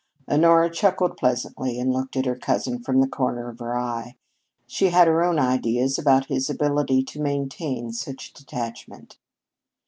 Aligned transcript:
Honora 0.27 0.71
chuckled 0.71 1.15
pleasantly 1.15 1.79
and 1.79 1.93
looked 1.93 2.15
at 2.17 2.25
her 2.25 2.35
cousin 2.35 2.81
from 2.81 3.01
the 3.01 3.07
corner 3.07 3.49
of 3.49 3.59
her 3.59 3.77
eye. 3.77 4.15
She 4.65 4.89
had 4.89 5.07
her 5.07 5.23
own 5.23 5.37
ideas 5.37 5.99
about 5.99 6.25
his 6.25 6.49
ability 6.49 7.03
to 7.03 7.21
maintain 7.21 7.91
such 7.93 8.33
detachment. 8.33 9.19